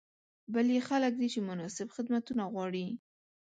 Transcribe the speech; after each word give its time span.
بل 0.53 0.65
یې 0.75 0.81
خلک 0.89 1.13
دي 1.19 1.27
چې 1.33 1.39
مناسب 1.49 1.87
خدمتونه 1.95 2.43
غواړي. 2.53 2.87